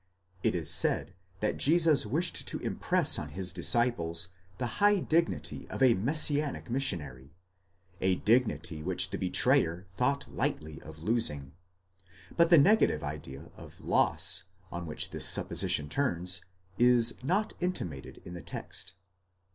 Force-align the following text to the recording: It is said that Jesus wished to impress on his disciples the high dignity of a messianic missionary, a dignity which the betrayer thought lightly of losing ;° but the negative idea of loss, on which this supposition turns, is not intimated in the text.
It 0.41 0.55
is 0.55 0.71
said 0.71 1.13
that 1.41 1.57
Jesus 1.57 2.07
wished 2.07 2.47
to 2.47 2.57
impress 2.57 3.19
on 3.19 3.29
his 3.29 3.53
disciples 3.53 4.29
the 4.57 4.65
high 4.81 4.97
dignity 4.97 5.69
of 5.69 5.83
a 5.83 5.93
messianic 5.93 6.71
missionary, 6.71 7.35
a 8.01 8.15
dignity 8.15 8.81
which 8.81 9.11
the 9.11 9.19
betrayer 9.19 9.85
thought 9.95 10.27
lightly 10.27 10.81
of 10.81 11.03
losing 11.03 11.51
;° 11.03 11.51
but 12.35 12.49
the 12.49 12.57
negative 12.57 13.03
idea 13.03 13.51
of 13.55 13.79
loss, 13.79 14.45
on 14.71 14.87
which 14.87 15.11
this 15.11 15.29
supposition 15.29 15.87
turns, 15.87 16.43
is 16.79 17.13
not 17.21 17.53
intimated 17.61 18.23
in 18.25 18.33
the 18.33 18.41
text. 18.41 18.93